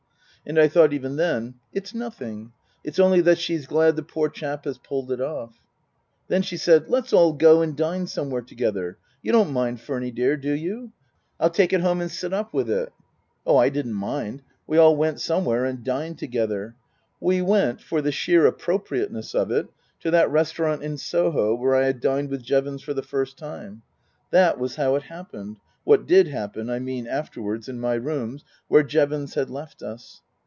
And 0.43 0.57
I 0.57 0.67
thought 0.67 0.91
even 0.91 1.17
then: 1.17 1.53
It's 1.71 1.93
nothing. 1.93 2.51
It's 2.83 2.97
only 2.97 3.21
that 3.21 3.37
she's 3.37 3.67
glad 3.67 3.95
the 3.95 4.01
poor 4.01 4.27
chap 4.27 4.65
has 4.65 4.79
pulled 4.79 5.11
it 5.11 5.21
off. 5.21 5.61
Then 6.29 6.41
she 6.41 6.57
said," 6.57 6.89
Let's 6.89 7.13
all 7.13 7.33
go 7.33 7.61
and 7.61 7.77
dine 7.77 8.07
somewhere 8.07 8.41
together. 8.41 8.97
You 9.21 9.33
don't 9.33 9.53
mind, 9.53 9.77
Furny 9.81 10.11
dear, 10.13 10.35
do 10.35 10.51
you? 10.51 10.93
I'll 11.39 11.51
take 11.51 11.73
it 11.73 11.81
home 11.81 12.01
and 12.01 12.09
sit 12.09 12.33
up 12.33 12.55
with 12.55 12.71
it." 12.71 12.91
Oh, 13.45 13.57
I 13.57 13.69
didn't 13.69 13.93
mind. 13.93 14.41
We 14.65 14.79
all 14.79 14.95
went 14.95 15.19
somewhere 15.21 15.63
and 15.63 15.83
dined 15.83 16.17
together. 16.17 16.75
We 17.19 17.43
went, 17.43 17.79
for 17.79 18.01
the 18.01 18.11
sheer 18.11 18.47
appropriateness 18.47 19.35
of 19.35 19.51
it, 19.51 19.67
to 19.99 20.09
that 20.09 20.31
restaurant 20.31 20.81
in 20.81 20.97
Soho 20.97 21.53
where 21.53 21.75
I 21.75 21.85
had 21.85 21.99
dined 22.01 22.31
with 22.31 22.41
Jevons 22.41 22.81
for 22.81 22.95
the 22.95 23.03
first 23.03 23.37
time. 23.37 23.83
That 24.31 24.57
was 24.57 24.77
how 24.77 24.95
it 24.95 25.03
happened 25.03 25.57
what 25.83 26.07
did 26.07 26.29
happen, 26.29 26.67
I 26.67 26.79
mean, 26.79 27.05
afterwards, 27.05 27.69
in 27.69 27.79
my 27.79 27.93
rooms 27.93 28.43
where 28.67 28.81
Jevons 28.81 29.35
had 29.35 29.51
left 29.51 29.83
us. 29.83 30.21